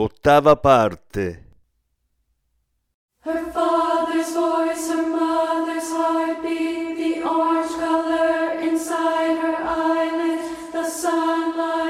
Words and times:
Ottava 0.00 0.54
parte. 0.54 1.44
Her 3.22 3.50
father's 3.50 4.32
voice, 4.32 4.88
her 4.92 5.08
mother's 5.08 5.90
heartbeat, 5.90 6.96
the 6.96 7.22
orange 7.24 7.72
color 7.72 8.60
inside 8.60 9.38
her 9.38 9.56
eyelids, 9.58 10.70
the 10.70 10.84
sunlight 10.84 11.87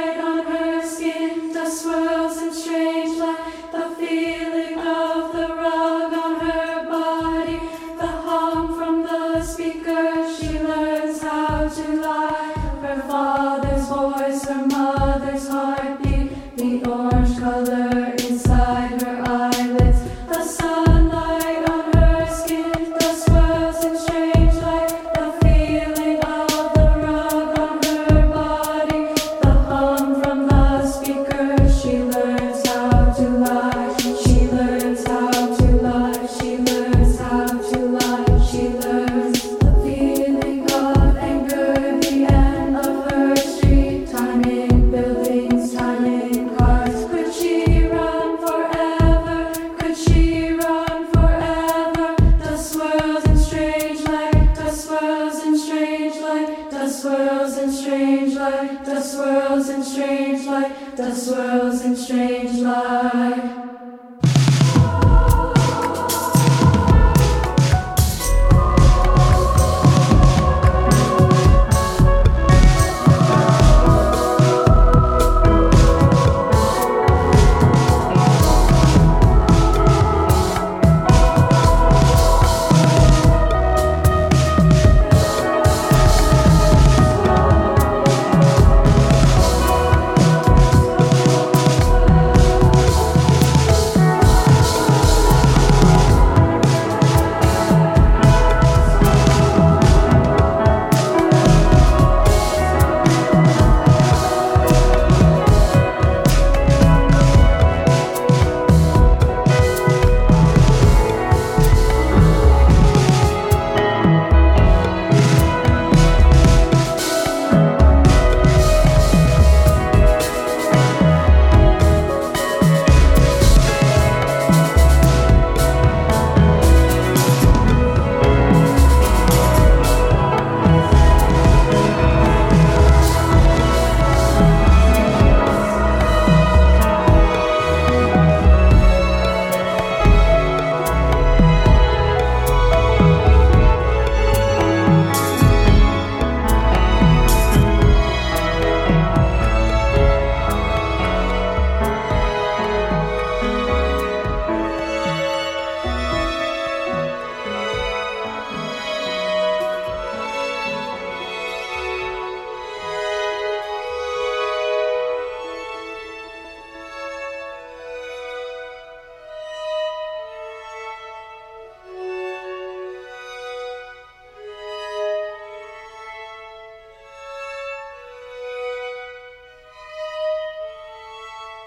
swirls 57.29 57.59
and 57.59 57.73
strange 57.73 58.34
light, 58.34 58.84
the 58.87 59.02
swirls 59.02 59.68
in 59.68 59.82
strange 59.82 60.46
light, 60.46 60.96
the 60.96 61.15
swirls 61.15 61.84
in 61.84 61.95
strange 61.95 62.59
light. 62.60 63.68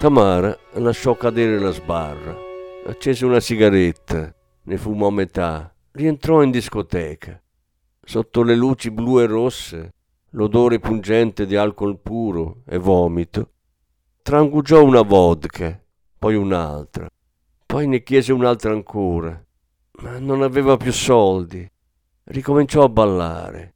Tamara 0.02 0.58
lasciò 0.78 1.16
cadere 1.16 1.60
la 1.60 1.70
sbarra, 1.70 2.36
accese 2.88 3.24
una 3.24 3.40
sigaretta, 3.40 4.34
ne 4.64 4.78
fumò 4.78 5.12
metà, 5.12 5.72
rientrò 5.92 6.42
in 6.42 6.50
discoteca. 6.50 7.40
Sotto 8.04 8.42
le 8.42 8.56
luci 8.56 8.90
blu 8.90 9.20
e 9.20 9.28
rosse, 9.28 9.94
l'odore 10.32 10.80
pungente 10.80 11.46
di 11.46 11.56
alcol 11.56 12.00
puro 12.00 12.64
e 12.66 12.80
vomito, 12.80 13.52
trangugiò 14.24 14.84
una 14.84 15.04
vodka, 15.04 15.80
poi 16.18 16.34
un'altra, 16.34 17.08
poi 17.64 17.86
ne 17.86 18.02
chiese 18.02 18.34
un'altra 18.34 18.72
ancora, 18.72 19.40
ma 20.02 20.18
non 20.18 20.42
aveva 20.42 20.78
più 20.78 20.92
soldi. 20.92 21.72
Ricominciò 22.24 22.86
a 22.86 22.90
ballare. 22.90 23.76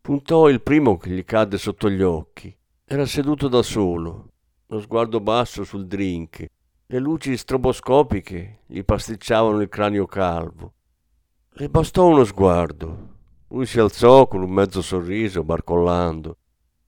Puntò 0.00 0.48
il 0.48 0.62
primo 0.62 0.96
che 0.96 1.10
gli 1.10 1.24
cadde 1.24 1.58
sotto 1.58 1.90
gli 1.90 2.02
occhi. 2.02 2.56
Era 2.84 3.04
seduto 3.04 3.48
da 3.48 3.62
solo, 3.62 4.30
lo 4.68 4.80
sguardo 4.80 5.20
basso 5.20 5.64
sul 5.64 5.86
drink. 5.86 6.46
Le 6.86 6.98
luci 6.98 7.36
stroboscopiche 7.36 8.60
gli 8.66 8.82
pasticciavano 8.82 9.60
il 9.60 9.68
cranio 9.68 10.06
calvo. 10.06 10.72
Le 11.50 11.68
bastò 11.68 12.06
uno 12.06 12.24
sguardo. 12.24 13.14
Lui 13.48 13.66
si 13.66 13.78
alzò 13.78 14.26
con 14.26 14.42
un 14.42 14.50
mezzo 14.50 14.82
sorriso, 14.82 15.44
barcollando. 15.44 16.38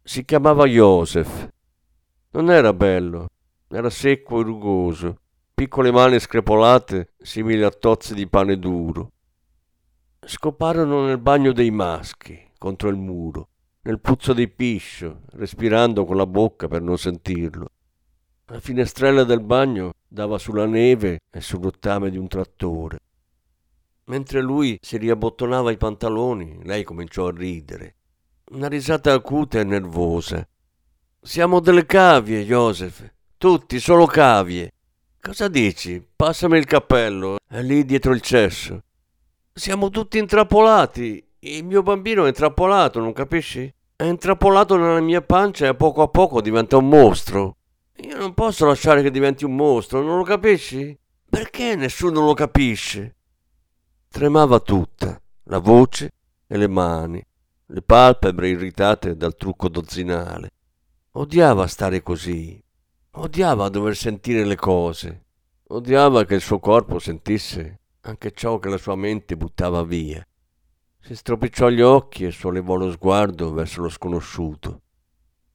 Si 0.02 0.25
chiamava 0.25 0.66
Joseph. 0.66 1.48
Non 2.30 2.50
era 2.50 2.72
bello, 2.72 3.28
era 3.69 3.90
secco 3.90 4.40
e 4.40 4.42
rugoso, 4.42 5.20
piccole 5.54 5.90
mani 5.90 6.19
screpolate 6.19 7.14
simili 7.19 7.62
a 7.62 7.70
tozze 7.70 8.14
di 8.14 8.26
pane 8.28 8.58
duro. 8.58 9.12
Scoparono 10.20 11.06
nel 11.06 11.19
bagno 11.19 11.52
dei 11.52 11.70
maschi, 11.70 12.38
contro 12.58 12.88
il 12.88 12.96
muro 12.96 13.48
nel 13.88 14.00
puzzo 14.00 14.35
di 14.35 14.49
piscio, 14.49 15.23
respirando 15.32 16.05
con 16.05 16.17
la 16.17 16.26
bocca 16.26 16.69
per 16.69 16.82
non 16.82 16.99
sentirlo. 16.99 17.70
La 18.49 18.61
finestrella 18.61 19.25
del 19.25 19.40
bagno 19.40 19.94
dava 20.06 20.37
sulla 20.37 20.67
neve 20.67 21.20
e 21.31 21.40
sul 21.40 21.62
rottame 21.62 22.11
di 22.11 22.19
un 22.19 22.29
trattore. 22.29 22.99
Mentre 24.05 24.43
lui 24.43 24.79
si 24.82 24.99
riabbottonava 24.99 25.70
i 25.70 25.79
pantaloni, 25.79 26.61
lei 26.64 26.85
cominciò 26.85 27.29
a 27.29 27.35
ridere. 27.35 27.94
Una 28.50 28.69
risata 28.69 29.14
acuta 29.14 29.58
e 29.58 29.64
nervosa. 29.64 30.46
Siamo 31.23 31.61
delle 31.61 31.87
cavie, 31.87 32.44
Joseph. 32.44 33.11
Tutti, 33.38 33.81
solo 33.81 34.05
cavie. 34.05 34.70
Cosa 35.19 35.49
dici? 35.49 36.06
Passami 36.14 36.58
il 36.58 36.67
cappello, 36.67 37.38
è 37.49 37.62
lì 37.62 37.87
dietro 37.87 38.12
il 38.12 38.20
cesso. 38.20 38.82
Siamo 39.50 39.88
tutti 39.88 40.19
intrappolati. 40.19 41.26
Il 41.40 41.64
mio 41.64 41.82
bambino 41.82 42.26
è 42.26 42.29
intrappolato, 42.29 43.00
non 43.00 43.14
capisci? 43.14 43.76
È 44.00 44.05
intrappolato 44.05 44.77
nella 44.77 45.00
mia 45.00 45.23
pancia 45.23 45.65
e 45.65 45.69
a 45.71 45.75
poco 45.75 46.03
a 46.03 46.09
poco 46.09 46.41
diventa 46.41 46.77
un 46.77 46.89
mostro. 46.89 47.56
Io 47.97 48.17
non 48.17 48.33
posso 48.33 48.65
lasciare 48.65 49.03
che 49.03 49.11
diventi 49.11 49.45
un 49.45 49.56
mostro, 49.56 50.05
non 50.05 50.19
lo 50.19 50.23
capisci? 50.23 50.97
Perché 51.29 51.75
nessuno 51.75 52.25
lo 52.25 52.33
capisce? 52.33 53.17
Tremava 54.09 54.61
tutta, 54.61 55.21
la 55.47 55.59
voce 55.59 56.12
e 56.47 56.56
le 56.56 56.69
mani, 56.69 57.21
le 57.67 57.83
palpebre 57.83 58.50
irritate 58.50 59.17
dal 59.17 59.35
trucco 59.35 59.69
dozzinale. 59.69 60.53
Odiava 61.15 61.67
stare 61.67 62.00
così, 62.00 62.62
odiava 63.11 63.69
dover 63.69 63.97
sentire 63.97 64.45
le 64.45 64.55
cose, 64.55 65.25
odiava 65.71 66.25
che 66.25 66.37
il 66.37 66.41
suo 66.41 66.61
corpo 66.61 67.00
sentisse 67.00 67.81
anche 68.03 68.31
ciò 68.31 68.61
che 68.61 68.69
la 68.69 68.79
sua 68.79 68.95
mente 68.95 69.37
buttava 69.37 69.83
via. 69.83 70.25
Si 71.08 71.16
stropicciò 71.16 71.70
gli 71.70 71.81
occhi 71.81 72.26
e 72.26 72.31
sollevò 72.31 72.75
lo 72.75 72.90
sguardo 72.90 73.50
verso 73.55 73.81
lo 73.81 73.88
sconosciuto. 73.88 74.82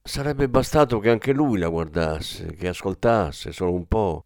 Sarebbe 0.02 0.48
bastato 0.48 0.98
che 0.98 1.10
anche 1.10 1.32
lui 1.32 1.60
la 1.60 1.68
guardasse, 1.68 2.56
che 2.56 2.66
ascoltasse 2.66 3.52
solo 3.52 3.72
un 3.72 3.86
po', 3.86 4.24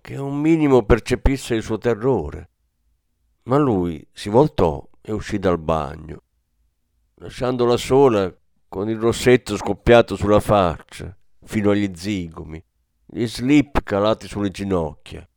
che 0.00 0.16
un 0.16 0.40
minimo 0.40 0.86
percepisse 0.86 1.54
il 1.54 1.62
suo 1.62 1.76
terrore. 1.76 2.48
Ma 3.42 3.58
lui 3.58 4.08
si 4.10 4.30
voltò 4.30 4.82
e 5.02 5.12
uscì 5.12 5.38
dal 5.38 5.58
bagno, 5.58 6.22
lasciandola 7.16 7.76
sola 7.76 8.34
con 8.66 8.88
il 8.88 8.98
rossetto 8.98 9.58
scoppiato 9.58 10.16
sulla 10.16 10.40
faccia, 10.40 11.14
fino 11.44 11.72
agli 11.72 11.90
zigomi, 11.94 12.64
gli 13.04 13.26
slip 13.26 13.82
calati 13.82 14.26
sulle 14.26 14.48
ginocchia. 14.48 15.29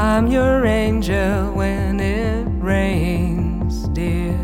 I'm 0.00 0.28
your 0.28 0.64
angel 0.64 1.52
when 1.54 1.98
it 1.98 2.46
rains, 2.62 3.88
dear. 3.88 4.38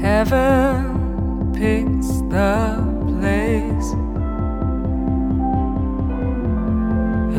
Heaven 0.00 1.52
picks 1.52 2.08
the 2.34 2.82
place. 3.06 3.88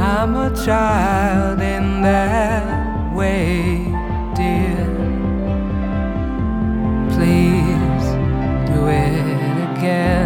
I'm 0.01 0.37
a 0.37 0.55
child 0.65 1.59
in 1.59 2.01
that 2.01 3.13
way, 3.13 3.91
dear. 4.35 4.87
Please 7.09 8.05
do 8.69 8.87
it 8.87 9.77
again. 9.77 10.24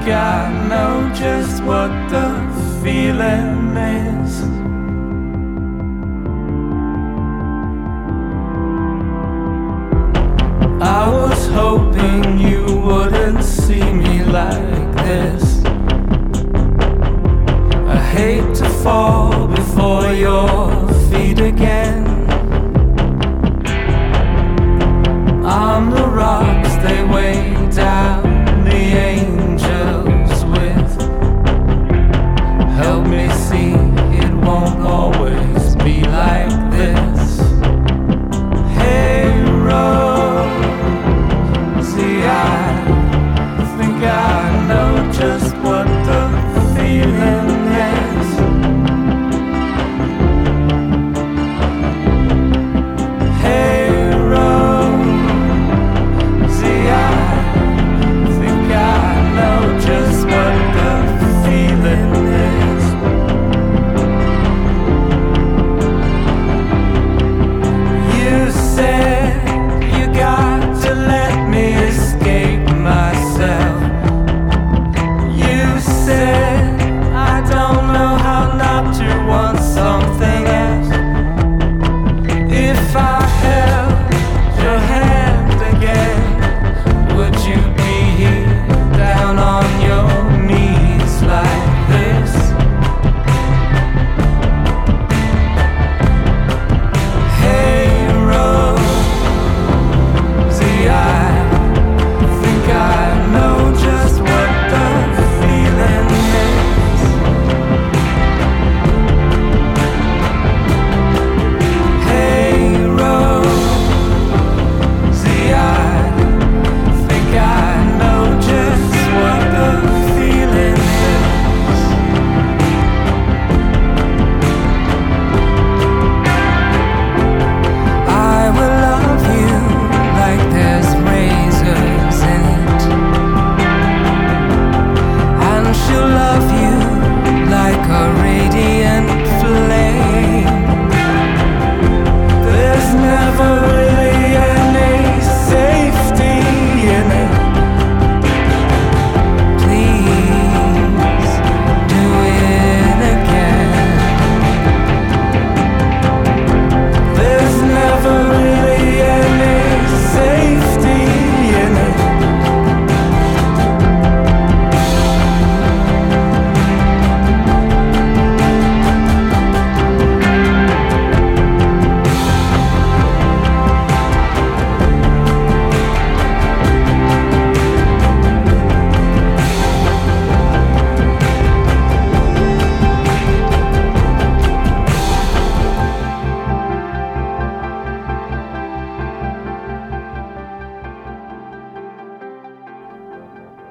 Think 0.00 0.14
I 0.14 0.68
know 0.68 1.12
just 1.14 1.62
what 1.62 1.90
the 2.08 2.28
feeling 2.82 3.76
is. 3.76 4.42
I 10.82 11.08
was 11.08 11.46
hoping 11.48 12.38
you 12.38 12.64
wouldn't 12.80 13.44
see 13.44 13.82
me 13.92 14.24
like 14.24 14.94
this. 15.04 15.62
I 17.86 17.98
hate 18.14 18.54
to 18.56 18.68
fall 18.82 19.48
before 19.48 20.12
your 20.12 20.88
feet 21.10 21.40
again. 21.40 22.09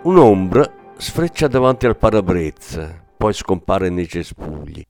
Un'ombra 0.02 0.94
sfreccia 0.96 1.50
davanti 1.50 1.86
al 1.86 1.98
parabrezza, 1.98 3.04
poi 3.18 3.34
scompare 3.34 3.90
nei 3.90 4.08
cespugli. 4.08 4.82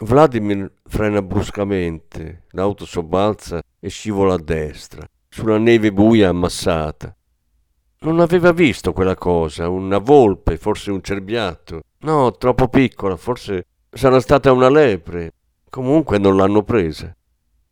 Vladimir 0.00 0.70
frena 0.84 1.22
bruscamente, 1.22 2.44
l'auto 2.50 2.84
sobbalza 2.84 3.62
e 3.80 3.88
scivola 3.88 4.34
a 4.34 4.38
destra, 4.38 5.08
sulla 5.30 5.56
neve 5.56 5.90
buia 5.90 6.28
ammassata. 6.28 7.16
Non 8.00 8.20
aveva 8.20 8.52
visto 8.52 8.92
quella 8.92 9.14
cosa, 9.14 9.70
una 9.70 9.96
volpe, 9.96 10.58
forse 10.58 10.90
un 10.90 11.02
cerbiatto. 11.02 11.80
No, 12.00 12.32
troppo 12.32 12.68
piccola, 12.68 13.16
forse 13.16 13.64
sarà 13.90 14.20
stata 14.20 14.52
una 14.52 14.68
lepre. 14.68 15.32
Comunque 15.70 16.18
non 16.18 16.36
l'hanno 16.36 16.62
presa. 16.62 17.10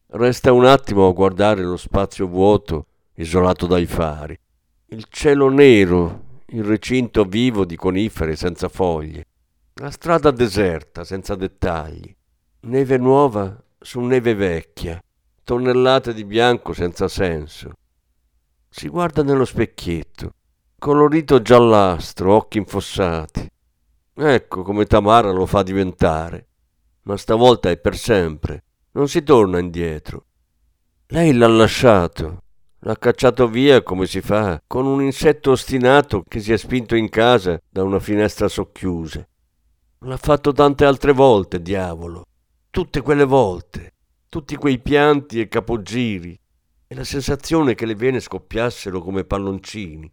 Resta 0.07 0.51
un 0.51 0.65
attimo 0.65 1.09
a 1.09 1.13
guardare 1.13 1.63
lo 1.63 1.77
spazio 1.77 2.27
vuoto, 2.27 2.87
isolato 3.17 3.67
dai 3.67 3.85
fari. 3.85 4.39
Il 4.87 5.05
cielo 5.11 5.51
nero, 5.51 6.24
il 6.55 6.63
recinto 6.63 7.25
vivo 7.25 7.65
di 7.65 7.75
conifere 7.75 8.37
senza 8.37 8.69
foglie. 8.69 9.27
La 9.75 9.91
strada 9.91 10.31
deserta, 10.31 11.03
senza 11.03 11.35
dettagli. 11.35 12.15
Neve 12.61 12.97
nuova 12.97 13.61
su 13.81 13.99
neve 14.01 14.35
vecchia. 14.35 15.03
Tonnellate 15.43 16.15
di 16.15 16.25
bianco 16.25 16.73
senza 16.73 17.09
senso. 17.09 17.73
Si 18.69 18.87
guarda 18.89 19.25
nello 19.25 19.45
specchietto. 19.45 20.31
Colorito 20.79 21.43
giallastro, 21.43 22.37
occhi 22.37 22.59
infossati. 22.59 23.51
Ecco 24.15 24.63
come 24.63 24.85
Tamara 24.85 25.33
lo 25.33 25.47
fa 25.47 25.65
diventare. 25.65 26.47
Ma 27.03 27.17
stavolta 27.17 27.69
è 27.69 27.77
per 27.79 27.97
sempre. 27.97 28.63
Non 28.93 29.09
si 29.09 29.25
torna 29.25 29.59
indietro. 29.59 30.27
Lei 31.09 31.33
l'ha 31.33 31.49
lasciato. 31.49 32.44
L'ha 32.87 32.99
cacciato 32.99 33.49
via 33.49 33.83
come 33.83 34.05
si 34.05 34.21
fa 34.21 34.63
con 34.67 34.85
un 34.85 35.01
insetto 35.01 35.53
ostinato 35.53 36.23
che 36.29 36.39
si 36.39 36.53
è 36.53 36.59
spinto 36.59 36.95
in 36.95 37.09
casa 37.09 37.59
da 37.67 37.83
una 37.83 37.99
finestra 37.99 38.47
socchiusa. 38.47 39.27
L'ha 40.01 40.17
fatto 40.19 40.53
tante 40.53 40.85
altre 40.85 41.13
volte, 41.13 41.63
diavolo. 41.63 42.27
Tutte 42.69 43.01
quelle 43.01 43.25
volte. 43.25 43.95
Tutti 44.29 44.55
quei 44.57 44.81
pianti 44.81 45.41
e 45.41 45.49
capogiri. 45.49 46.39
E 46.87 46.95
la 46.95 47.05
sensazione 47.05 47.75
che 47.75 47.87
le 47.87 47.95
vene 47.95 48.21
scoppiassero 48.21 49.01
come 49.01 49.25
palloncini. 49.25 50.13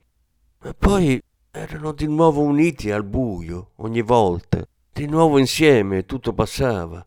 Ma 0.63 0.73
poi 0.73 1.21
erano 1.51 1.91
di 1.91 2.07
nuovo 2.07 2.41
uniti 2.41 2.89
al 2.89 3.03
buio, 3.03 3.71
ogni 3.77 4.01
volta. 4.01 4.65
Di 4.93 5.07
nuovo 5.07 5.39
insieme 5.39 6.05
tutto 6.05 6.31
passava. 6.31 7.05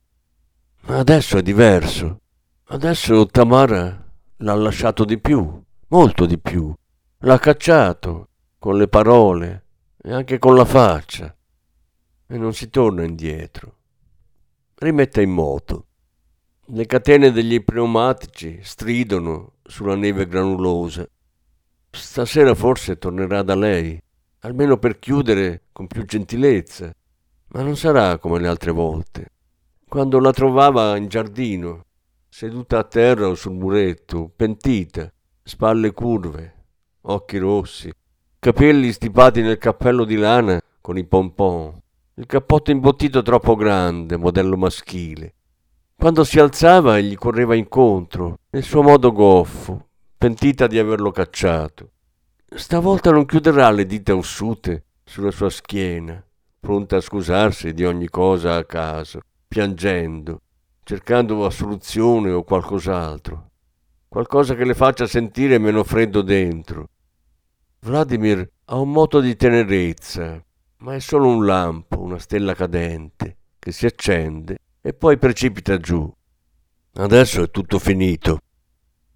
Ma 0.82 0.98
adesso 0.98 1.38
è 1.38 1.42
diverso. 1.42 2.20
Adesso 2.64 3.24
Tamara 3.28 4.03
l'ha 4.44 4.54
lasciato 4.54 5.06
di 5.06 5.18
più, 5.18 5.58
molto 5.88 6.26
di 6.26 6.38
più. 6.38 6.72
L'ha 7.20 7.38
cacciato 7.38 8.28
con 8.58 8.76
le 8.76 8.88
parole 8.88 9.64
e 10.02 10.12
anche 10.12 10.38
con 10.38 10.54
la 10.54 10.66
faccia 10.66 11.34
e 12.26 12.36
non 12.36 12.52
si 12.52 12.68
torna 12.68 13.04
indietro. 13.04 13.76
Rimette 14.74 15.22
in 15.22 15.30
moto. 15.30 15.86
Le 16.66 16.84
catene 16.84 17.30
degli 17.30 17.62
pneumatici 17.64 18.60
stridono 18.62 19.54
sulla 19.62 19.96
neve 19.96 20.26
granulosa. 20.26 21.08
Stasera 21.90 22.54
forse 22.54 22.98
tornerà 22.98 23.42
da 23.42 23.54
lei, 23.54 23.98
almeno 24.40 24.76
per 24.76 24.98
chiudere 24.98 25.68
con 25.72 25.86
più 25.86 26.04
gentilezza, 26.04 26.94
ma 27.48 27.62
non 27.62 27.76
sarà 27.76 28.18
come 28.18 28.40
le 28.40 28.48
altre 28.48 28.72
volte. 28.72 29.30
Quando 29.88 30.18
la 30.18 30.32
trovava 30.32 30.96
in 30.98 31.08
giardino, 31.08 31.83
seduta 32.36 32.78
a 32.78 32.82
terra 32.82 33.28
o 33.28 33.36
sul 33.36 33.52
muretto, 33.52 34.28
pentita, 34.34 35.08
spalle 35.44 35.92
curve, 35.92 36.64
occhi 37.02 37.38
rossi, 37.38 37.92
capelli 38.40 38.90
stipati 38.90 39.40
nel 39.40 39.56
cappello 39.56 40.04
di 40.04 40.16
lana 40.16 40.60
con 40.80 40.98
i 40.98 41.04
pompon, 41.04 41.80
il 42.14 42.26
cappotto 42.26 42.72
imbottito 42.72 43.22
troppo 43.22 43.54
grande, 43.54 44.16
modello 44.16 44.56
maschile. 44.56 45.34
Quando 45.94 46.24
si 46.24 46.40
alzava 46.40 46.98
gli 46.98 47.14
correva 47.14 47.54
incontro, 47.54 48.40
nel 48.50 48.64
suo 48.64 48.82
modo 48.82 49.12
goffo, 49.12 49.90
pentita 50.18 50.66
di 50.66 50.80
averlo 50.80 51.12
cacciato. 51.12 51.92
Stavolta 52.52 53.12
non 53.12 53.26
chiuderà 53.26 53.70
le 53.70 53.86
dita 53.86 54.16
ossute 54.16 54.86
sulla 55.04 55.30
sua 55.30 55.50
schiena, 55.50 56.20
pronta 56.58 56.96
a 56.96 57.00
scusarsi 57.00 57.72
di 57.72 57.84
ogni 57.84 58.08
cosa 58.08 58.56
a 58.56 58.64
caso, 58.64 59.20
piangendo, 59.46 60.40
cercando 60.84 61.46
assoluzione 61.46 62.30
o 62.30 62.44
qualcos'altro, 62.44 63.50
qualcosa 64.06 64.54
che 64.54 64.64
le 64.64 64.74
faccia 64.74 65.06
sentire 65.06 65.58
meno 65.58 65.82
freddo 65.82 66.20
dentro. 66.20 66.90
Vladimir 67.80 68.48
ha 68.66 68.76
un 68.76 68.90
moto 68.90 69.20
di 69.20 69.34
tenerezza, 69.34 70.42
ma 70.78 70.94
è 70.94 71.00
solo 71.00 71.28
un 71.28 71.44
lampo, 71.44 72.00
una 72.00 72.18
stella 72.18 72.54
cadente, 72.54 73.36
che 73.58 73.72
si 73.72 73.86
accende 73.86 74.58
e 74.82 74.92
poi 74.92 75.16
precipita 75.16 75.78
giù. 75.78 76.10
Adesso 76.96 77.42
è 77.42 77.50
tutto 77.50 77.78
finito. 77.78 78.40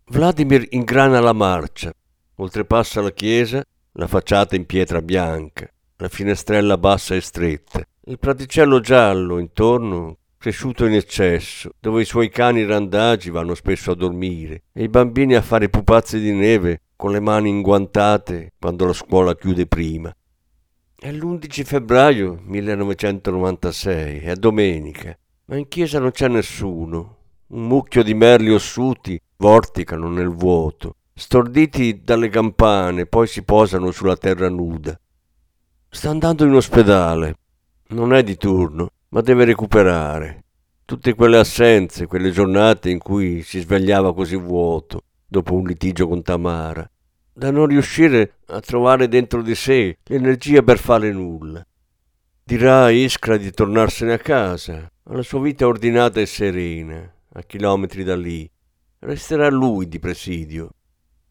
Vladimir 0.06 0.66
ingrana 0.70 1.20
la 1.20 1.34
marcia, 1.34 1.92
oltrepassa 2.36 3.02
la 3.02 3.12
chiesa, 3.12 3.62
la 3.92 4.06
facciata 4.06 4.56
in 4.56 4.64
pietra 4.64 5.02
bianca, 5.02 5.70
la 5.96 6.08
finestrella 6.08 6.78
bassa 6.78 7.14
e 7.14 7.20
stretta, 7.20 7.82
il 8.06 8.18
praticello 8.18 8.80
giallo 8.80 9.38
intorno 9.38 10.17
cresciuto 10.38 10.86
in 10.86 10.94
eccesso, 10.94 11.70
dove 11.80 12.02
i 12.02 12.06
suoi 12.06 12.30
cani 12.30 12.64
randagi 12.64 13.28
vanno 13.30 13.54
spesso 13.54 13.90
a 13.90 13.96
dormire 13.96 14.62
e 14.72 14.84
i 14.84 14.88
bambini 14.88 15.34
a 15.34 15.42
fare 15.42 15.68
pupazzi 15.68 16.20
di 16.20 16.32
neve 16.32 16.82
con 16.94 17.10
le 17.10 17.20
mani 17.20 17.48
inguantate 17.48 18.52
quando 18.58 18.86
la 18.86 18.92
scuola 18.92 19.34
chiude 19.34 19.66
prima. 19.66 20.14
È 20.96 21.10
l'11 21.12 21.64
febbraio 21.64 22.40
1996, 22.44 24.20
è 24.20 24.34
domenica, 24.34 25.16
ma 25.46 25.56
in 25.56 25.68
chiesa 25.68 25.98
non 25.98 26.12
c'è 26.12 26.28
nessuno. 26.28 27.16
Un 27.48 27.66
mucchio 27.66 28.02
di 28.02 28.14
merli 28.14 28.50
ossuti 28.50 29.20
vorticano 29.36 30.08
nel 30.08 30.28
vuoto, 30.28 30.96
storditi 31.14 32.02
dalle 32.02 32.28
campane, 32.28 33.06
poi 33.06 33.26
si 33.26 33.42
posano 33.42 33.90
sulla 33.90 34.16
terra 34.16 34.48
nuda. 34.48 34.98
Sta 35.88 36.10
andando 36.10 36.44
in 36.44 36.54
ospedale. 36.54 37.36
Non 37.90 38.12
è 38.12 38.22
di 38.22 38.36
turno, 38.36 38.90
ma 39.08 39.20
deve 39.20 39.44
recuperare. 39.44 40.44
Tutte 40.84 41.14
quelle 41.14 41.38
assenze, 41.38 42.06
quelle 42.06 42.30
giornate 42.30 42.90
in 42.90 42.98
cui 42.98 43.42
si 43.42 43.60
svegliava 43.60 44.14
così 44.14 44.36
vuoto, 44.36 45.02
dopo 45.26 45.54
un 45.54 45.66
litigio 45.66 46.08
con 46.08 46.22
Tamara 46.22 46.88
da 47.38 47.52
non 47.52 47.66
riuscire 47.66 48.38
a 48.46 48.58
trovare 48.58 49.06
dentro 49.06 49.42
di 49.42 49.54
sé 49.54 49.98
l'energia 50.06 50.60
per 50.62 50.76
fare 50.76 51.12
nulla. 51.12 51.64
Dirà 52.42 52.86
a 52.86 52.90
Iskra 52.90 53.36
di 53.36 53.52
tornarsene 53.52 54.14
a 54.14 54.18
casa, 54.18 54.90
alla 55.04 55.22
sua 55.22 55.40
vita 55.40 55.64
ordinata 55.64 56.18
e 56.18 56.26
serena, 56.26 57.14
a 57.34 57.42
chilometri 57.42 58.02
da 58.02 58.16
lì. 58.16 58.50
Resterà 58.98 59.48
lui 59.50 59.86
di 59.86 60.00
presidio. 60.00 60.70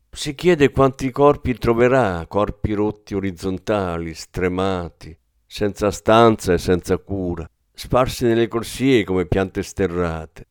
Si 0.09 0.33
chiede 0.33 0.71
quanti 0.71 1.11
corpi 1.11 1.57
troverà, 1.57 2.25
corpi 2.25 2.71
rotti 2.71 3.13
orizzontali, 3.13 4.13
stremati, 4.13 5.17
senza 5.45 5.91
stanza 5.91 6.53
e 6.53 6.57
senza 6.57 6.97
cura, 6.99 7.45
sparsi 7.77 8.25
nelle 8.25 8.47
corsie 8.47 9.03
come 9.03 9.27
piante 9.27 9.61
sterrate. 9.61 10.47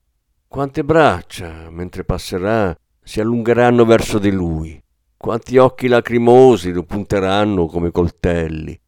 Quante 0.46 0.84
braccia, 0.84 1.68
mentre 1.70 2.04
passerà, 2.04 2.76
si 3.02 3.20
allungheranno 3.20 3.84
verso 3.84 4.18
di 4.18 4.30
lui 4.30 4.80
quanti 5.16 5.56
occhi 5.56 5.88
lacrimosi 5.88 6.70
lo 6.70 6.84
punteranno 6.84 7.66
come 7.66 7.90
coltelli. 7.90 8.78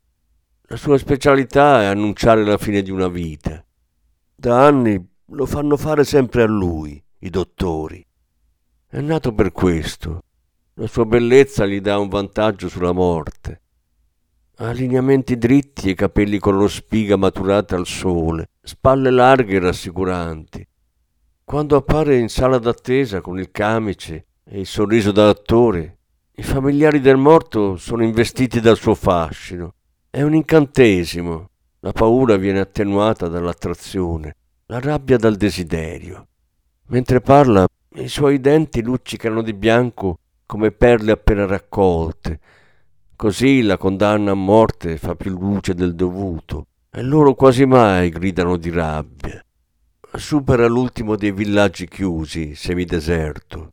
La 0.69 0.77
sua 0.77 0.97
specialità 0.99 1.83
è 1.83 1.87
annunciare 1.87 2.45
la 2.45 2.59
fine 2.59 2.83
di 2.83 2.93
una 2.93 3.09
vita. 3.09 3.65
Da 4.37 4.65
anni 4.65 5.05
lo 5.31 5.47
fanno 5.47 5.77
fare 5.77 6.05
sempre 6.05 6.43
a 6.43 6.47
lui, 6.47 7.03
i 7.21 7.31
dottori. 7.31 8.07
È 8.87 9.01
nato 9.01 9.33
per 9.33 9.51
questo. 9.51 10.23
La 10.75 10.87
sua 10.87 11.07
bellezza 11.07 11.67
gli 11.67 11.81
dà 11.81 11.99
un 11.99 12.09
vantaggio 12.09 12.69
sulla 12.69 12.93
morte. 12.93 13.63
Ha 14.61 14.73
lineamenti 14.73 15.39
dritti 15.39 15.91
e 15.91 15.95
capelli 15.95 16.41
con 16.41 16.57
lo 16.57 16.67
spiga 16.67 17.15
maturata 17.15 17.77
al 17.77 17.87
sole, 17.87 18.49
spalle 18.61 19.11
larghe 19.11 19.55
e 19.55 19.61
rassicuranti. 19.61 20.67
Quando 21.45 21.77
appare 21.77 22.19
in 22.19 22.29
sala 22.29 22.59
d'attesa 22.59 23.21
con 23.21 23.39
il 23.39 23.53
camice 23.53 24.27
e 24.43 24.59
il 24.59 24.67
sorriso 24.67 25.13
da 25.13 25.29
attore, 25.29 25.99
i 26.33 26.43
familiari 26.43 26.99
del 26.99 27.17
morto 27.17 27.77
sono 27.77 28.03
investiti 28.03 28.59
dal 28.59 28.77
suo 28.77 28.97
fascino. 28.97 29.75
È 30.11 30.23
un 30.23 30.35
incantesimo. 30.35 31.51
La 31.79 31.93
paura 31.93 32.35
viene 32.37 32.59
attenuata 32.59 33.29
dall'attrazione, 33.29 34.35
la 34.67 34.81
rabbia 34.81 35.19
dal 35.19 35.37
desiderio. 35.37 36.27
Mentre 36.87 37.21
parla, 37.21 37.65
i 37.95 38.09
suoi 38.09 38.41
denti 38.41 38.83
luccicano 38.83 39.41
di 39.41 39.53
bianco 39.53 40.19
come 40.47 40.73
perle 40.73 41.13
appena 41.13 41.47
raccolte. 41.47 42.41
Così 43.19 43.63
la 43.63 43.77
condanna 43.77 44.31
a 44.31 44.35
morte 44.35 44.97
fa 44.97 45.17
più 45.17 45.37
luce 45.37 45.75
del 45.75 45.97
dovuto 45.97 46.69
e 46.89 47.03
loro 47.03 47.35
quasi 47.35 47.67
mai 47.67 48.11
gridano 48.11 48.57
di 48.57 48.71
rabbia. 48.71 49.45
Supera 50.13 50.69
l'ultimo 50.69 51.17
dei 51.17 51.33
villaggi 51.33 51.89
chiusi, 51.89 52.55
semideserto. 52.55 53.73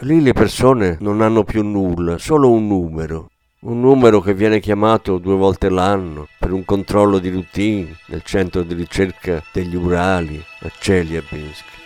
Lì 0.00 0.20
le 0.20 0.34
persone 0.34 0.98
non 1.00 1.22
hanno 1.22 1.42
più 1.42 1.62
nulla, 1.64 2.18
solo 2.18 2.50
un 2.50 2.66
numero. 2.66 3.30
un 3.60 3.80
numero 3.80 4.20
che 4.20 4.34
viene 4.34 4.60
chiamato 4.60 5.16
due 5.16 5.36
volte 5.36 5.70
l'anno 5.70 6.28
per 6.38 6.52
un 6.52 6.62
controllo 6.66 7.18
di 7.18 7.30
routine 7.30 7.96
nel 8.08 8.22
centro 8.22 8.62
di 8.62 8.74
ricerca 8.74 9.42
degli 9.54 9.74
Urali 9.74 10.36
a 10.36 10.68
Chelyabinsk. 10.68 11.81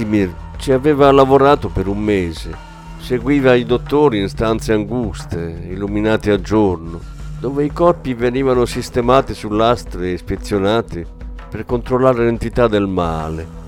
Vladimir 0.00 0.34
ci 0.56 0.72
aveva 0.72 1.10
lavorato 1.10 1.68
per 1.68 1.86
un 1.86 1.98
mese. 1.98 2.68
Seguiva 2.98 3.54
i 3.54 3.64
dottori 3.64 4.18
in 4.20 4.28
stanze 4.28 4.72
anguste, 4.72 5.66
illuminate 5.68 6.30
a 6.30 6.40
giorno, 6.40 7.00
dove 7.38 7.64
i 7.64 7.72
corpi 7.72 8.14
venivano 8.14 8.64
sistemati 8.64 9.34
su 9.34 9.48
lastre 9.48 10.08
e 10.08 10.12
ispezionati 10.12 11.04
per 11.50 11.64
controllare 11.64 12.24
l'entità 12.24 12.66
del 12.66 12.86
male. 12.86 13.58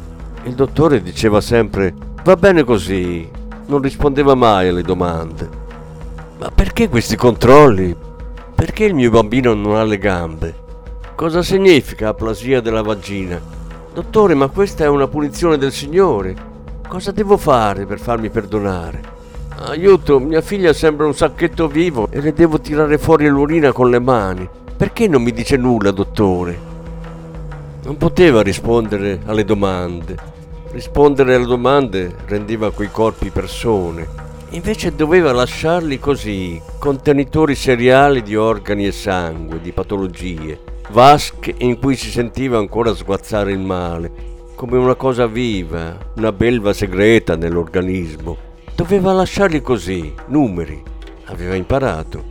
Il 0.44 0.54
dottore 0.54 1.02
diceva 1.02 1.40
sempre 1.40 1.94
va 2.24 2.36
bene 2.36 2.64
così, 2.64 3.28
non 3.66 3.80
rispondeva 3.80 4.34
mai 4.34 4.68
alle 4.68 4.82
domande. 4.82 5.48
Ma 6.38 6.50
perché 6.50 6.88
questi 6.88 7.16
controlli? 7.16 7.94
Perché 8.54 8.84
il 8.84 8.94
mio 8.94 9.10
bambino 9.10 9.54
non 9.54 9.76
ha 9.76 9.84
le 9.84 9.98
gambe? 9.98 10.54
Cosa 11.14 11.42
significa 11.42 12.08
aplasia 12.08 12.60
della 12.60 12.82
vagina? 12.82 13.61
Dottore, 13.92 14.32
ma 14.32 14.48
questa 14.48 14.84
è 14.84 14.88
una 14.88 15.06
punizione 15.06 15.58
del 15.58 15.70
Signore. 15.70 16.34
Cosa 16.88 17.12
devo 17.12 17.36
fare 17.36 17.84
per 17.84 18.00
farmi 18.00 18.30
perdonare? 18.30 19.00
Aiuto, 19.66 20.18
mia 20.18 20.40
figlia 20.40 20.72
sembra 20.72 21.04
un 21.04 21.14
sacchetto 21.14 21.68
vivo 21.68 22.08
e 22.10 22.22
le 22.22 22.32
devo 22.32 22.58
tirare 22.58 22.96
fuori 22.96 23.28
l'urina 23.28 23.70
con 23.72 23.90
le 23.90 23.98
mani. 23.98 24.48
Perché 24.78 25.06
non 25.08 25.22
mi 25.22 25.30
dice 25.30 25.58
nulla, 25.58 25.90
dottore? 25.90 26.58
Non 27.84 27.98
poteva 27.98 28.40
rispondere 28.40 29.20
alle 29.26 29.44
domande. 29.44 30.16
Rispondere 30.70 31.34
alle 31.34 31.44
domande 31.44 32.14
rendeva 32.24 32.70
quei 32.70 32.90
corpi 32.90 33.28
persone. 33.28 34.08
Invece 34.52 34.94
doveva 34.94 35.32
lasciarli 35.32 35.98
così, 35.98 36.58
contenitori 36.78 37.54
seriali 37.54 38.22
di 38.22 38.36
organi 38.36 38.86
e 38.86 38.92
sangue, 38.92 39.60
di 39.60 39.72
patologie 39.72 40.71
vasche 40.92 41.54
in 41.58 41.78
cui 41.78 41.96
si 41.96 42.10
sentiva 42.10 42.58
ancora 42.58 42.94
sguazzare 42.94 43.50
il 43.50 43.58
male, 43.58 44.12
come 44.54 44.76
una 44.76 44.94
cosa 44.94 45.26
viva, 45.26 45.96
una 46.16 46.32
belva 46.32 46.74
segreta 46.74 47.34
nell'organismo. 47.34 48.36
Doveva 48.76 49.14
lasciarli 49.14 49.62
così, 49.62 50.12
numeri. 50.26 50.82
Aveva 51.24 51.54
imparato. 51.54 52.22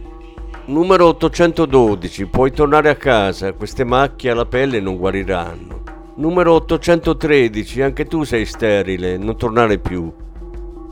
Numero 0.65 1.07
812, 1.07 2.27
puoi 2.27 2.51
tornare 2.51 2.89
a 2.89 2.95
casa, 2.95 3.53
queste 3.53 3.83
macchie 3.83 4.29
alla 4.29 4.45
pelle 4.45 4.79
non 4.79 4.95
guariranno. 4.95 5.81
Numero 6.17 6.53
813, 6.53 7.81
anche 7.81 8.05
tu 8.05 8.23
sei 8.23 8.45
sterile, 8.45 9.17
non 9.17 9.37
tornare 9.37 9.79
più. 9.79 10.13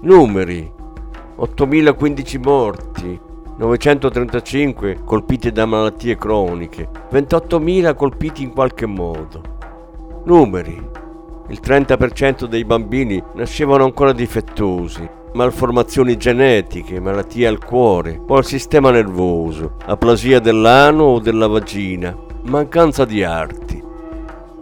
Numeri 0.02 0.72
8015 1.36 2.38
morti, 2.40 3.20
935 3.60 5.02
colpiti 5.04 5.52
da 5.52 5.66
malattie 5.66 6.16
croniche, 6.16 6.88
28.000 7.12 7.94
colpiti 7.94 8.42
in 8.42 8.54
qualche 8.54 8.86
modo. 8.86 9.42
Numeri. 10.24 10.82
Il 11.50 11.60
30% 11.62 12.46
dei 12.46 12.64
bambini 12.64 13.22
nascevano 13.34 13.84
ancora 13.84 14.14
difettosi, 14.14 15.06
malformazioni 15.34 16.16
genetiche, 16.16 17.02
malattie 17.02 17.48
al 17.48 17.62
cuore 17.62 18.22
o 18.26 18.38
al 18.38 18.46
sistema 18.46 18.92
nervoso, 18.92 19.74
aplasia 19.88 20.40
dell'ano 20.40 21.04
o 21.04 21.20
della 21.20 21.48
vagina, 21.48 22.16
mancanza 22.44 23.04
di 23.04 23.26
arti. 23.26 23.84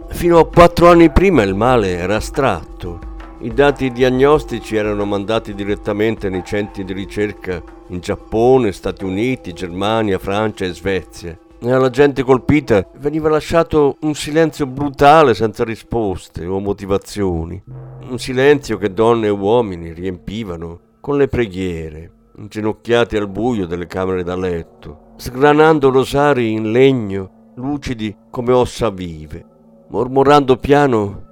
Fino 0.08 0.38
a 0.40 0.48
quattro 0.48 0.90
anni 0.90 1.12
prima 1.12 1.44
il 1.44 1.54
male 1.54 1.96
era 1.96 2.16
astratto. 2.16 2.98
I 3.42 3.54
dati 3.54 3.92
diagnostici 3.92 4.74
erano 4.74 5.04
mandati 5.04 5.54
direttamente 5.54 6.28
nei 6.28 6.42
centri 6.44 6.82
di 6.82 6.92
ricerca 6.92 7.76
in 7.88 8.00
Giappone, 8.00 8.72
Stati 8.72 9.04
Uniti, 9.04 9.52
Germania, 9.52 10.18
Francia 10.18 10.64
e 10.64 10.72
Svezia. 10.72 11.38
E 11.60 11.72
alla 11.72 11.90
gente 11.90 12.22
colpita 12.22 12.86
veniva 12.98 13.28
lasciato 13.28 13.96
un 14.02 14.14
silenzio 14.14 14.66
brutale 14.66 15.34
senza 15.34 15.64
risposte 15.64 16.46
o 16.46 16.60
motivazioni. 16.60 17.60
Un 18.08 18.18
silenzio 18.18 18.78
che 18.78 18.92
donne 18.92 19.26
e 19.26 19.30
uomini 19.30 19.92
riempivano 19.92 20.80
con 21.00 21.16
le 21.16 21.28
preghiere, 21.28 22.10
inginocchiati 22.36 23.16
al 23.16 23.28
buio 23.28 23.66
delle 23.66 23.86
camere 23.86 24.22
da 24.22 24.36
letto, 24.36 25.14
sgranando 25.16 25.90
rosari 25.90 26.52
in 26.52 26.70
legno, 26.70 27.52
lucidi 27.56 28.14
come 28.30 28.52
ossa 28.52 28.90
vive, 28.90 29.44
mormorando 29.88 30.56
piano 30.56 31.26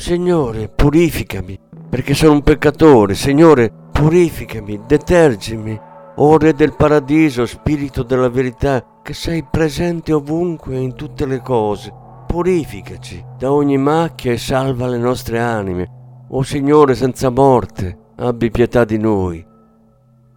Signore, 0.00 0.68
purificami, 0.68 1.58
perché 1.90 2.14
sono 2.14 2.32
un 2.32 2.42
peccatore. 2.42 3.14
Signore, 3.14 3.70
purificami, 3.92 4.80
detergimi. 4.86 5.78
O 6.16 6.36
Re 6.36 6.52
del 6.52 6.74
Paradiso, 6.74 7.46
Spirito 7.46 8.02
della 8.02 8.28
verità, 8.28 9.00
che 9.02 9.14
sei 9.14 9.44
presente 9.48 10.12
ovunque 10.12 10.76
in 10.76 10.94
tutte 10.94 11.24
le 11.24 11.40
cose, 11.40 11.92
purificaci 12.26 13.24
da 13.38 13.52
ogni 13.52 13.78
macchia 13.78 14.32
e 14.32 14.38
salva 14.38 14.86
le 14.86 14.98
nostre 14.98 15.38
anime. 15.38 16.26
O 16.30 16.42
Signore 16.42 16.94
senza 16.94 17.30
morte, 17.30 17.96
abbi 18.16 18.50
pietà 18.50 18.84
di 18.84 18.98
noi. 18.98 19.44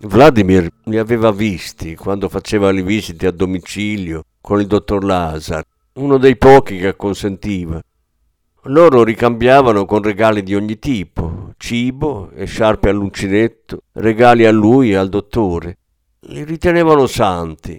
Vladimir 0.01 0.67
li 0.85 0.97
aveva 0.97 1.31
visti 1.31 1.95
quando 1.95 2.29
faceva 2.29 2.71
le 2.71 2.83
visite 2.83 3.27
a 3.27 3.31
domicilio 3.31 4.23
con 4.41 4.59
il 4.59 4.67
dottor 4.67 5.03
Lazar, 5.03 5.63
uno 5.93 6.17
dei 6.17 6.37
pochi 6.37 6.77
che 6.77 6.95
consentiva. 6.95 7.81
Loro 8.67 9.03
ricambiavano 9.03 9.83
con 9.83 10.01
regali 10.01 10.41
di 10.41 10.55
ogni 10.55 10.79
tipo, 10.79 11.53
cibo 11.57 12.31
e 12.31 12.45
sciarpe 12.45 12.87
all'uncinetto, 12.87 13.83
regali 13.91 14.45
a 14.45 14.51
lui 14.51 14.91
e 14.91 14.95
al 14.95 15.09
dottore. 15.09 15.79
Li 16.27 16.45
ritenevano 16.45 17.05
santi. 17.05 17.77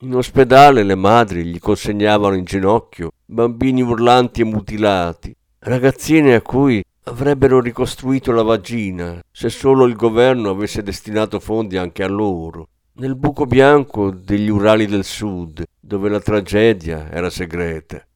In 0.00 0.14
ospedale 0.14 0.82
le 0.82 0.94
madri 0.94 1.46
gli 1.46 1.58
consegnavano 1.58 2.34
in 2.34 2.44
ginocchio 2.44 3.12
bambini 3.24 3.80
urlanti 3.80 4.42
e 4.42 4.44
mutilati, 4.44 5.34
ragazzine 5.60 6.34
a 6.34 6.42
cui 6.42 6.84
avrebbero 7.04 7.60
ricostruito 7.60 8.30
la 8.32 8.42
vagina 8.42 9.22
se 9.30 9.48
solo 9.48 9.86
il 9.86 9.96
governo 9.96 10.50
avesse 10.50 10.82
destinato 10.82 11.40
fondi 11.40 11.78
anche 11.78 12.02
a 12.02 12.08
loro, 12.08 12.68
nel 12.96 13.16
buco 13.16 13.46
bianco 13.46 14.10
degli 14.10 14.50
Urali 14.50 14.84
del 14.84 15.04
Sud, 15.04 15.64
dove 15.80 16.10
la 16.10 16.20
tragedia 16.20 17.10
era 17.10 17.30
segreta. 17.30 18.06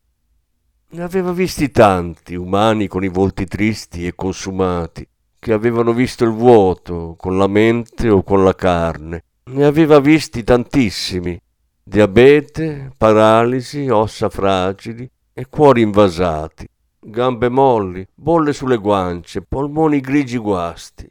Ne 0.91 1.03
aveva 1.03 1.33
visti 1.33 1.71
tanti, 1.71 2.35
umani 2.35 2.87
con 2.87 3.05
i 3.05 3.09
volti 3.09 3.45
tristi 3.45 4.07
e 4.07 4.15
consumati, 4.15 5.07
che 5.39 5.53
avevano 5.53 5.93
visto 5.93 6.25
il 6.25 6.31
vuoto 6.31 7.15
con 7.19 7.37
la 7.37 7.47
mente 7.47 8.09
o 8.09 8.23
con 8.23 8.43
la 8.43 8.55
carne. 8.55 9.25
Ne 9.51 9.67
aveva 9.67 10.01
visti 10.01 10.43
tantissimi, 10.43 11.39
diabete, 11.83 12.91
paralisi, 12.97 13.87
ossa 13.91 14.31
fragili 14.31 15.07
e 15.35 15.47
cuori 15.51 15.83
invasati, 15.83 16.67
gambe 17.01 17.51
molli, 17.51 18.07
bolle 18.15 18.55
sulle 18.55 18.79
guance, 18.79 19.43
polmoni 19.43 20.01
grigi 20.01 20.39
guasti. 20.39 21.07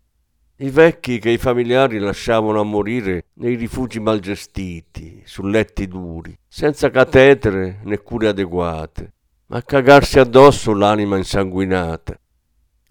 I 0.56 0.72
vecchi 0.72 1.20
che 1.20 1.30
i 1.30 1.38
familiari 1.38 2.00
lasciavano 2.00 2.60
a 2.60 2.64
morire 2.64 3.26
nei 3.34 3.54
rifugi 3.54 4.00
malgestiti, 4.00 5.22
su 5.24 5.44
letti 5.44 5.88
duri, 5.88 6.36
senza 6.48 6.90
catetere 6.90 7.82
né 7.84 8.00
cure 8.00 8.30
adeguate 8.30 9.12
a 9.50 9.62
cagarsi 9.62 10.20
addosso 10.20 10.74
l'anima 10.74 11.16
insanguinata. 11.16 12.20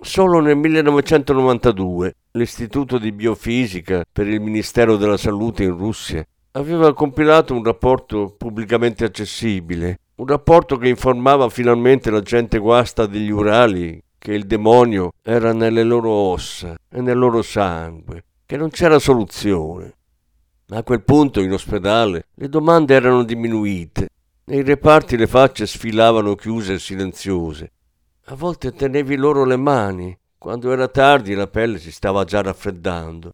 Solo 0.01 0.41
nel 0.41 0.57
1992 0.57 2.15
l'Istituto 2.33 2.97
di 2.97 3.13
Biofisica 3.13 4.05
per 4.11 4.27
il 4.27 4.41
Ministero 4.41 4.97
della 4.97 5.19
Salute 5.19 5.65
in 5.65 5.77
Russia 5.77 6.27
aveva 6.53 6.95
compilato 6.95 7.53
un 7.53 7.63
rapporto 7.63 8.35
pubblicamente 8.39 9.05
accessibile, 9.05 9.99
un 10.17 10.27
rapporto 10.27 10.79
che 10.79 10.89
informava 10.89 11.51
finalmente 11.51 12.11
la 12.11 12.23
gente 12.23 12.57
guasta 12.57 13.05
degli 13.05 13.31
Urali 13.31 14.03
che 14.17 14.33
il 14.33 14.47
demonio 14.47 15.13
era 15.23 15.53
nelle 15.53 15.83
loro 15.83 16.11
ossa 16.11 16.75
e 16.89 17.03
nel 17.03 17.19
loro 17.19 17.43
sangue, 17.43 18.25
che 18.47 18.57
non 18.57 18.71
c'era 18.71 18.99
soluzione. 18.99 19.93
A 20.71 20.83
quel 20.83 21.03
punto 21.03 21.41
in 21.41 21.53
ospedale 21.53 22.29
le 22.35 22.49
domande 22.49 22.95
erano 22.95 23.25
diminuite 23.25 24.09
nei 24.49 24.63
reparti 24.63 25.17
le 25.17 25.27
facce 25.27 25.67
sfilavano 25.67 26.35
chiuse 26.35 26.75
e 26.75 26.79
silenziose. 26.79 27.73
A 28.27 28.35
volte 28.35 28.73
tenevi 28.73 29.17
loro 29.17 29.45
le 29.45 29.57
mani. 29.57 30.17
Quando 30.39 30.71
era 30.71 30.87
tardi 30.89 31.35
la 31.35 31.49
pelle 31.49 31.79
si 31.79 31.91
stava 31.91 32.25
già 32.25 32.43
raffreddando. 32.43 33.33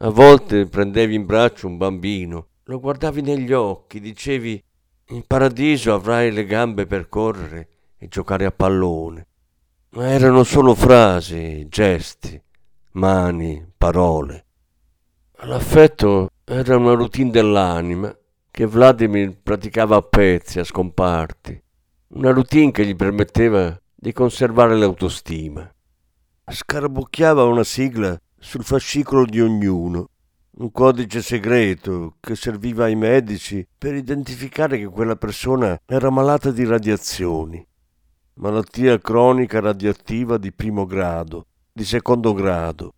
A 0.00 0.10
volte 0.10 0.66
prendevi 0.66 1.14
in 1.14 1.26
braccio 1.26 1.66
un 1.66 1.76
bambino, 1.76 2.48
lo 2.64 2.78
guardavi 2.78 3.22
negli 3.22 3.52
occhi, 3.52 3.98
dicevi 3.98 4.62
in 5.06 5.24
paradiso 5.26 5.94
avrai 5.94 6.30
le 6.30 6.44
gambe 6.44 6.86
per 6.86 7.08
correre 7.08 7.68
e 7.98 8.06
giocare 8.06 8.44
a 8.44 8.52
pallone. 8.52 9.26
Ma 9.90 10.10
erano 10.10 10.44
solo 10.44 10.74
frasi, 10.76 11.66
gesti, 11.68 12.40
mani, 12.92 13.66
parole. 13.76 14.44
L'affetto 15.40 16.30
era 16.44 16.76
una 16.76 16.92
routine 16.92 17.30
dell'anima 17.30 18.16
che 18.50 18.66
Vladimir 18.66 19.36
praticava 19.42 19.96
a 19.96 20.02
pezzi, 20.02 20.58
a 20.58 20.64
scomparti, 20.64 21.62
una 22.08 22.30
routine 22.30 22.70
che 22.70 22.86
gli 22.86 22.96
permetteva 22.96 23.78
di 23.94 24.12
conservare 24.12 24.76
l'autostima. 24.76 25.70
Scarabocchiava 26.50 27.44
una 27.44 27.64
sigla 27.64 28.18
sul 28.38 28.64
fascicolo 28.64 29.24
di 29.24 29.40
ognuno, 29.40 30.08
un 30.58 30.72
codice 30.72 31.22
segreto 31.22 32.16
che 32.20 32.34
serviva 32.34 32.84
ai 32.84 32.96
medici 32.96 33.66
per 33.76 33.94
identificare 33.94 34.78
che 34.78 34.86
quella 34.86 35.16
persona 35.16 35.78
era 35.86 36.10
malata 36.10 36.50
di 36.50 36.64
radiazioni. 36.64 37.64
malattia 38.34 38.98
cronica 38.98 39.60
radioattiva 39.60 40.38
di 40.38 40.52
primo 40.52 40.86
grado, 40.86 41.46
di 41.72 41.84
secondo 41.84 42.32
grado, 42.32 42.94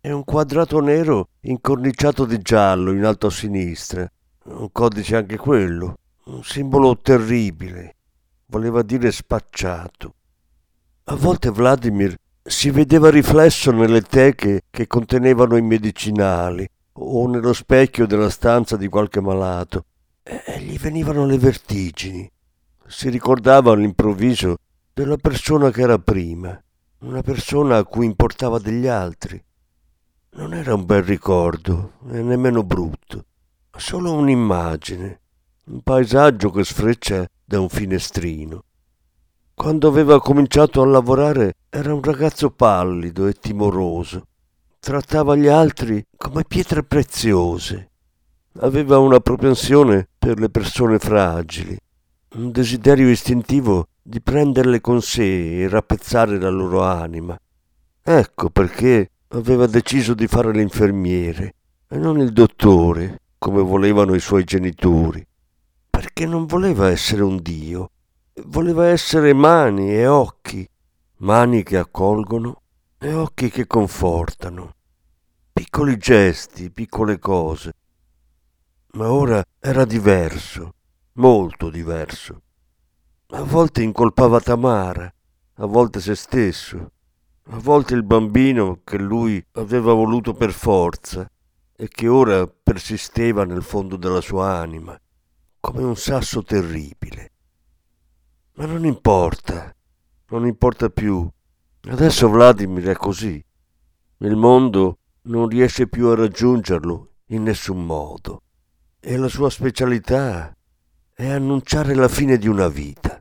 e 0.00 0.12
un 0.12 0.24
quadrato 0.24 0.80
nero 0.80 1.28
incorniciato 1.42 2.24
di 2.24 2.38
giallo 2.38 2.92
in 2.92 3.04
alto 3.04 3.28
a 3.28 3.30
sinistra, 3.30 4.10
un 4.44 4.70
codice 4.72 5.16
anche 5.16 5.36
quello, 5.36 5.96
un 6.24 6.42
simbolo 6.42 6.98
terribile, 6.98 7.96
voleva 8.46 8.82
dire 8.82 9.10
spacciato. 9.12 10.14
A 11.04 11.14
volte 11.14 11.50
Vladimir 11.50 12.14
si 12.42 12.70
vedeva 12.70 13.10
riflesso 13.10 13.70
nelle 13.70 14.02
teche 14.02 14.62
che 14.70 14.86
contenevano 14.86 15.56
i 15.56 15.62
medicinali 15.62 16.68
o 16.94 17.26
nello 17.28 17.52
specchio 17.52 18.06
della 18.06 18.30
stanza 18.30 18.76
di 18.76 18.88
qualche 18.88 19.20
malato 19.20 19.84
e 20.22 20.60
gli 20.60 20.78
venivano 20.78 21.24
le 21.24 21.38
vertigini. 21.38 22.30
Si 22.86 23.08
ricordava 23.08 23.72
all'improvviso 23.72 24.56
della 24.92 25.16
persona 25.16 25.70
che 25.70 25.82
era 25.82 25.98
prima, 25.98 26.60
una 26.98 27.22
persona 27.22 27.78
a 27.78 27.84
cui 27.84 28.06
importava 28.06 28.58
degli 28.58 28.86
altri. 28.86 29.42
Non 30.34 30.54
era 30.54 30.74
un 30.74 30.84
bel 30.84 31.02
ricordo 31.02 31.92
e 32.10 32.22
nemmeno 32.22 32.62
brutto, 32.62 33.24
solo 33.78 34.12
un'immagine, 34.12 35.20
un 35.66 35.80
paesaggio 35.82 36.50
che 36.50 36.64
sfreccia 36.64 37.26
da 37.44 37.60
un 37.60 37.68
finestrino. 37.68 38.64
Quando 39.54 39.88
aveva 39.88 40.20
cominciato 40.20 40.82
a 40.82 40.86
lavorare 40.86 41.54
era 41.68 41.94
un 41.94 42.02
ragazzo 42.02 42.50
pallido 42.50 43.26
e 43.26 43.34
timoroso. 43.34 44.26
Trattava 44.80 45.36
gli 45.36 45.46
altri 45.46 46.04
come 46.16 46.44
pietre 46.44 46.82
preziose. 46.82 47.90
Aveva 48.60 48.98
una 48.98 49.20
propensione 49.20 50.08
per 50.18 50.38
le 50.38 50.50
persone 50.50 50.98
fragili, 50.98 51.78
un 52.34 52.50
desiderio 52.50 53.08
istintivo 53.08 53.86
di 54.02 54.20
prenderle 54.20 54.80
con 54.80 55.00
sé 55.00 55.60
e 55.60 55.68
rappezzare 55.68 56.38
la 56.38 56.50
loro 56.50 56.82
anima. 56.82 57.38
Ecco 58.02 58.50
perché 58.50 59.10
aveva 59.28 59.66
deciso 59.66 60.14
di 60.14 60.26
fare 60.26 60.52
l'infermiere 60.52 61.54
e 61.88 61.96
non 61.98 62.18
il 62.18 62.32
dottore, 62.32 63.20
come 63.42 63.60
volevano 63.60 64.14
i 64.14 64.20
suoi 64.20 64.44
genitori, 64.44 65.26
perché 65.90 66.26
non 66.26 66.46
voleva 66.46 66.90
essere 66.90 67.24
un 67.24 67.42
dio, 67.42 67.90
voleva 68.44 68.86
essere 68.86 69.32
mani 69.32 69.92
e 69.92 70.06
occhi, 70.06 70.64
mani 71.16 71.64
che 71.64 71.76
accolgono 71.76 72.62
e 72.98 73.12
occhi 73.12 73.50
che 73.50 73.66
confortano. 73.66 74.76
Piccoli 75.52 75.96
gesti, 75.96 76.70
piccole 76.70 77.18
cose. 77.18 77.72
Ma 78.92 79.10
ora 79.10 79.42
era 79.58 79.84
diverso, 79.86 80.74
molto 81.14 81.68
diverso. 81.68 82.42
A 83.30 83.42
volte 83.42 83.82
incolpava 83.82 84.38
Tamara, 84.38 85.12
a 85.54 85.66
volte 85.66 85.98
se 85.98 86.14
stesso, 86.14 86.92
a 87.46 87.58
volte 87.58 87.94
il 87.94 88.04
bambino 88.04 88.82
che 88.84 88.98
lui 88.98 89.44
aveva 89.54 89.92
voluto 89.94 90.32
per 90.32 90.52
forza 90.52 91.28
e 91.82 91.88
che 91.88 92.06
ora 92.06 92.46
persisteva 92.46 93.44
nel 93.44 93.64
fondo 93.64 93.96
della 93.96 94.20
sua 94.20 94.56
anima, 94.56 94.96
come 95.58 95.82
un 95.82 95.96
sasso 95.96 96.44
terribile. 96.44 97.32
Ma 98.52 98.66
non 98.66 98.84
importa, 98.84 99.74
non 100.28 100.46
importa 100.46 100.90
più. 100.90 101.28
Adesso 101.88 102.28
Vladimir 102.28 102.84
è 102.84 102.94
così. 102.94 103.44
Il 104.18 104.36
mondo 104.36 104.98
non 105.22 105.48
riesce 105.48 105.88
più 105.88 106.06
a 106.06 106.14
raggiungerlo 106.14 107.14
in 107.30 107.42
nessun 107.42 107.84
modo. 107.84 108.42
E 109.00 109.16
la 109.16 109.26
sua 109.26 109.50
specialità 109.50 110.56
è 111.12 111.28
annunciare 111.28 111.96
la 111.96 112.06
fine 112.06 112.38
di 112.38 112.46
una 112.46 112.68
vita. 112.68 113.20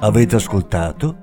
Avete 0.00 0.34
ascoltato 0.34 1.22